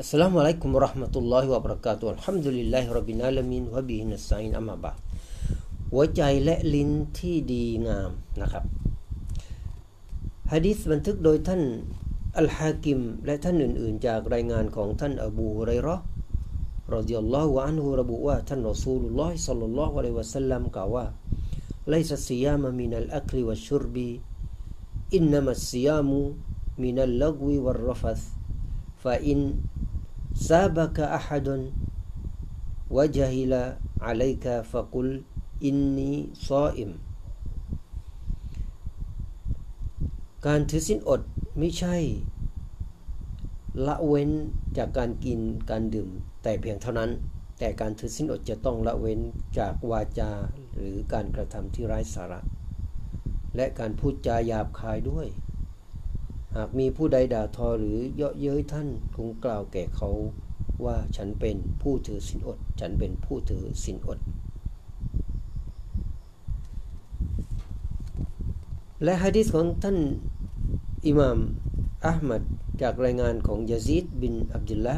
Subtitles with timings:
[0.00, 6.32] السلام عليكم ورحمة الله وبركاته الحمد لله رب العالمين وبه نستعين أما بعد จา
[14.18, 15.96] กรายงานของท่านอบูฮุไรรอ
[16.96, 21.06] รดิยัลลอฮุอันฮุระบุว่าท่านรอซูลุลลอฮิสัลลัลลอฮุอะลัยวะสัลลัมกล่าวว่า
[21.90, 24.10] ไลซัสซิยามะมินัลอักลิวัชชุรบี
[25.14, 26.20] อินนัมัสซิยามุ
[26.84, 28.22] มินัลลักวิวัรรฟัส
[29.02, 29.40] ฟาอิน
[30.40, 31.52] سابك أحد
[32.88, 33.52] وجهل
[34.00, 35.08] عليك فقل
[35.68, 36.10] إني
[36.48, 36.90] صائم
[40.48, 41.20] การถือสินอด
[41.58, 41.96] ไม่ใช่
[43.86, 44.30] ละเว้น
[44.76, 46.08] จากการกินการดื่ม
[46.42, 47.10] แต่เพียงเท่านั้น
[47.58, 49.20] แต่การถือสินอดจะต้องละเว้น
[49.58, 50.30] จากวาจา
[50.74, 52.40] หรือการกระทำที่ไร้สาระ
[53.56, 55.28] และการพูดจาหยาบคายด้วย
[56.56, 60.10] หากมีผู้ใดด่าทอหรือเยาะเย้ยท่านคงกล่าวแก่เขา
[60.84, 64.18] ว่าฉันเป็นผู้ถือสินอด ฉันเป็นผู้ถือสินอด
[69.04, 69.98] และฮะดิษของท่าน
[71.06, 71.38] อิหม่าม
[72.06, 72.42] อัลมัด
[72.82, 74.96] จากรายงานของยาซิดบินอับดุลละ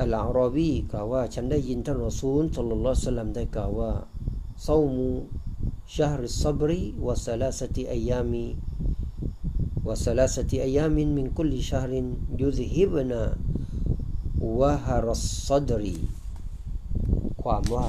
[0.00, 3.92] อัลอ์รอวีกล่าวว่า ฉันได้ยินท่านรอซูลสุลลัลสลัมได้กล่าวว่า
[4.66, 5.08] ซามู
[5.96, 8.46] ชาฮริซับรีวะซาลาสติอายามี
[9.82, 11.90] وثلاثة أيام من كل شهر
[12.38, 13.12] يذهبن
[14.38, 15.82] وهر الصدر
[17.42, 17.88] ความว่า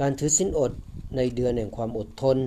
[0.00, 0.72] การถือสินอด
[1.16, 2.38] ในเดือนแห่งความอดทน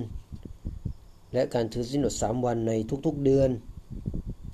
[1.32, 2.72] และการถือสินอดสามวันใน
[3.06, 3.50] ทุกๆเดือน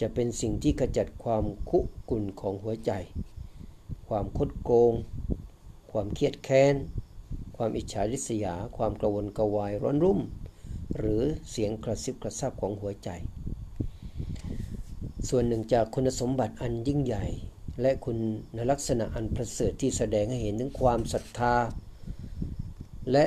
[0.00, 1.78] จะเป็นสิ่งที่ขจัดความคุ
[2.10, 2.92] กุ่นของหัวใจ
[4.08, 4.92] ความคดโกง
[5.90, 6.74] ความเครียดแค้น
[7.56, 10.20] ความอิจฉาริษยา ความกระวนกระวายร้อนรุ่ม
[10.98, 13.08] หรือเสียงกระซิบกระซาบของหัวใจ
[15.28, 17.24] ส่วนหนึ่งจากคุณสมบัติอันยิ่งใหญ่
[17.80, 18.18] และคุณ
[18.70, 21.54] ลักษณะอันประเสริฐที่แสดงให้เห็นถึงความศรัทธา
[23.12, 23.24] และ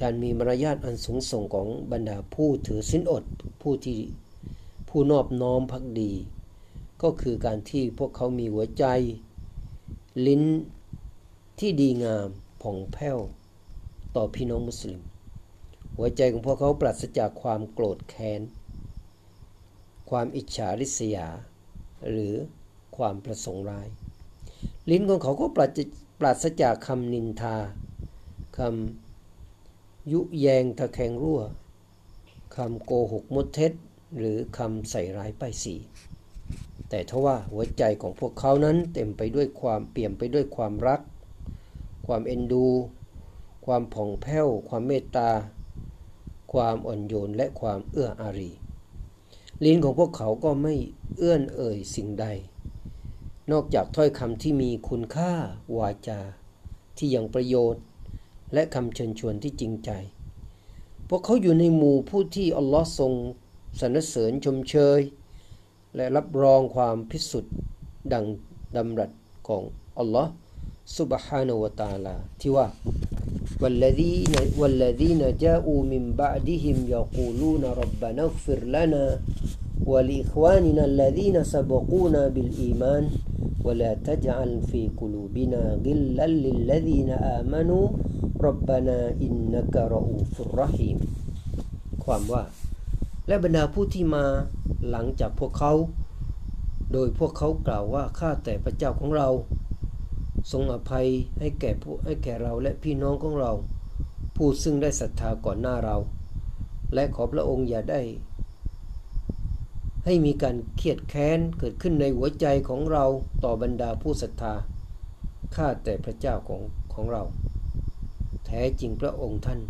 [0.00, 3.24] การมีมารยาทอันสูงส่งของบรรดาผู้ถือสินอด
[3.62, 3.98] ผู้ที่
[4.88, 6.12] ผู้นอบน้อมพักดี
[7.02, 8.84] ก็คือการที่พวกเขามีหัวใจ
[10.26, 10.42] ลิ้น
[11.58, 12.26] ที่ดีงาม
[12.62, 13.18] ผ่องแผ้ว
[14.14, 14.98] ต่อพี่น้องมุสลิม
[16.00, 18.42] หัวใจของพวกเขาปราศจากความโกรธแค้น
[20.10, 21.28] ความอิจฉาริษยา
[22.10, 22.34] หรือ
[22.96, 23.88] ความประสงค์ร้าย
[24.90, 25.46] ลิ้นของเขาก็
[26.20, 27.56] ปราศจากคำนินทา
[28.58, 31.40] คำยุแยงตะแคงรั่ว
[32.56, 33.72] คำโกหกมดเท็จ
[34.18, 35.74] หรือคำใส่ร้ายป้ายสี
[36.88, 41.00] แต่ทว่าหัวใจของพวกเขานั้นเต็มไปด้วยความเปี่ยมไปด้วยความรัก
[42.06, 42.66] ความเอ็นดู
[43.66, 45.30] ความผ่องแผ้ว ความเมตตา
[46.52, 48.50] ความอ่อนโยน และความเอื้ออารี
[49.64, 50.74] ลิ้นของพวกเขาก็ไม่
[51.16, 52.26] เอื้อนเอ่ยสิ่งใด
[53.52, 55.32] นอกจากถ้อยคำที่มีคุณค่า
[55.78, 56.20] วาจา
[56.96, 57.82] ที่ยังประโยชน์
[58.54, 59.90] และคำเชิญชวนที่จริงใจ
[61.08, 63.12] พวกเขาอยู่ในหมู่ผู้ที่ อัลลอฮ์ทรง
[63.80, 65.00] สรรเสริญชมเชย
[65.96, 67.54] และรับรองความพิสุทธิ์
[68.12, 68.24] ดัง
[68.76, 69.10] ดำรัส
[69.48, 69.62] ของ
[69.98, 70.30] อัลลอฮ์
[70.96, 72.66] ซุบฮานวตาลา ที่ว่า
[73.62, 79.04] والذين والذين جاءوا من بعدهم يقولون ربنا اغفر لنا
[79.86, 83.04] ولإخواننا الذين سبقونا بالإيمان
[83.64, 87.86] ولا تجعل في قلوبنا غلا للذين آمنوا
[88.40, 90.98] ربنا إنك رؤوف رحيم
[92.04, 92.44] ความว่า
[93.28, 94.24] และบรรดาผู้ที่มา
[94.90, 95.72] หลังจากพวกเขา
[96.92, 99.28] โดยพวกเขากล่าวว่าข้าแต่พระเจ้าของเรา
[100.52, 101.06] ทรงอภัย
[101.38, 103.52] ให้แก่ผู้ให้แก่เราและพี่น้องของเรา
[104.36, 105.96] ผู้ซึ่งได้ศรัทธาก่อนหน้าเรา
[106.94, 108.00] และขอพระองค์อย่าได้
[110.04, 113.04] ให้มีการเครียดแค้นเกิดขึ้นในหัวใจของเรา
[113.44, 114.54] ต่อบรรดาผู้ศรัทธา
[115.54, 116.62] ข้าแต่พระเจ้าของ
[116.94, 117.22] ของเรา
[118.46, 119.60] แท้จริงพระองค์ท่าน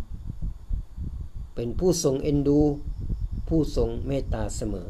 [1.55, 2.59] เป็นผู้ทรงเอ็นดู
[3.47, 4.87] ผู้ทรงเมตตาเสมอ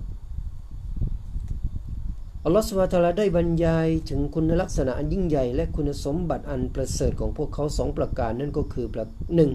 [2.50, 9.06] อัลลอฮฺสวาตาลาได้บรรยายถึงคุณลักษณะอันยิ่งใหญ่ และคุณสมบัติอันประเสริฐของพวกเขาสองประการนั่นก็คือประ
[9.36, 9.51] หนึ่ง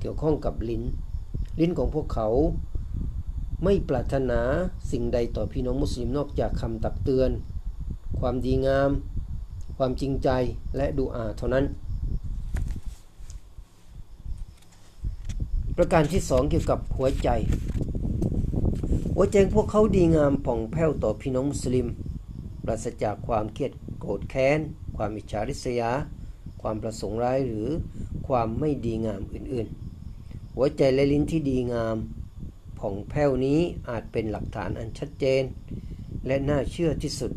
[0.00, 0.82] เกี่ยวข้องกับลิ้น
[1.60, 2.28] ลิ้นของพวกเขา
[3.64, 4.40] ไม่ปรารถนา
[4.92, 7.30] สิ่งใดต่อพี่น้องมุสลิมนอกจากคำตักเตือน
[8.20, 8.90] ความดีงาม
[9.76, 10.28] ความจริงใจ
[10.76, 11.64] และดูอาเท่านั้น
[15.76, 17.28] ประการที่สองเกี่ยวกับหัวใจ
[19.14, 21.88] หัวใจพวกเขาดีงามผ่องแผ้วต่อพี่น้องมุสลิม
[22.68, 24.60] ราศจากความเครียดโกรธแค้น
[24.96, 25.90] ความอิจฉาริษยา
[26.62, 27.68] ความประสงค์ร้าย หรือ
[28.28, 31.96] ความไม่ดีงามอื่นๆ หัวใจและลิ้นที่ดีงาม
[32.78, 35.42] ผ่องแผ้วนี้อาจเป็นหลักฐานอันชัดเจน
[36.26, 37.32] และน่าเชื่อที่สุด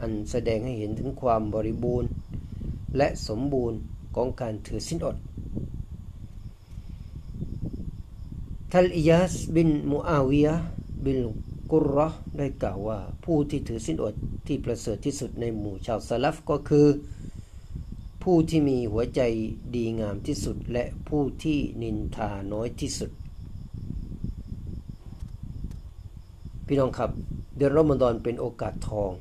[0.00, 2.08] อันแสดงให้เห็นถึงความบริบูรณ์
[2.96, 3.78] และสมบูรณ์
[4.16, 5.16] ของการถือสินอด
[8.72, 10.56] ทัลอิยาสบินมูอาวิยะ
[11.04, 11.20] บิล
[11.72, 12.08] กุรอ
[12.38, 14.14] ได้กล่าวว่าผู้ที่ถือสินอด
[14.46, 16.86] ที่ประเสริฐที่สุดในหมู่ชาวสลัฟก็คือ
[18.22, 19.20] ผู้ที่มีหัวใจ
[19.74, 23.10] ดีงามที่สุดและผู้ที่นินทาน้อยที่สุด
[26.66, 27.10] พี่น้องครับ
[27.56, 29.12] เดือนรอมฎอนเป็นโอกาสทอง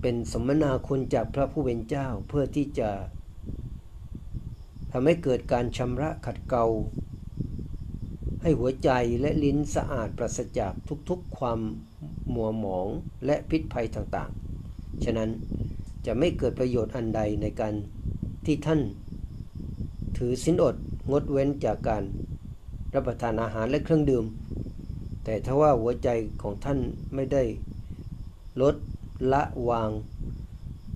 [0.00, 2.90] เป็นสมนาคุณจากพระผู้เป็นเจ้าเพื่อที่จะ
[4.92, 6.64] ทำให้เกิดการชำระขัดเกลา
[8.42, 8.90] ให้หัวใจ
[9.20, 10.72] และลิ้นสะอาดปราศจาก
[11.08, 11.60] ทุกๆความ
[12.34, 12.88] มัวหมอง
[13.26, 14.30] และพิษภัยต่าง
[14.68, 15.30] ๆ ฉะนั้น
[16.06, 17.74] จะไม่เกิดประโยชน์อันใดในการ
[18.46, 18.80] ที่ท่าน
[20.18, 20.76] ถือสินอด
[21.10, 22.02] งดเว้นจากการ
[22.94, 24.24] รับประทานอาหารและเครื่องดื่ม
[25.24, 26.08] แต่ถ้าว่าหัวใจ
[26.42, 26.78] ของท่าน
[27.14, 27.42] ไม่ได้
[28.60, 28.74] ลด
[29.32, 29.90] ละวาง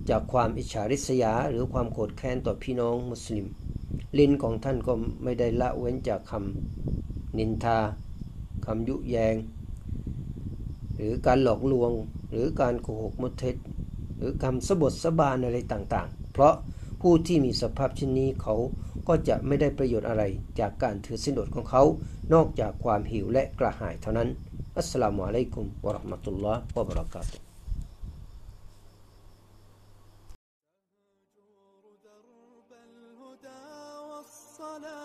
[0.09, 3.47] จากความอิจฉาริษยาหรือความโกรธแค้นต่อพี่น้องมุสลิม
[4.17, 4.93] ลิ้นของท่านก็
[5.23, 6.39] ไม่ได้ละเว้นจากคำ
[7.39, 7.77] นินทา
[8.65, 9.35] คำยุแยง
[10.95, 11.91] หรือการหลอกลวง
[12.31, 13.55] หรือการโกหกมุเท็จ
[14.17, 16.53] หรือคำสบทสบานอะไรต่างๆ เพราะ
[17.01, 18.55] ผู้ที่มีสภาพเช่นนี้เขา
[19.07, 20.23] ก็จะไม่ได้ประโยชน์อะไร
[20.59, 21.83] จากการถือสินอดของเขา
[22.33, 24.29] นอกจากความหิวและกระหายเท่านั้น
[24.77, 27.37] อัสลามุอะลัยกุมวะราะมะตุลลอฮ์วะบรากาตุ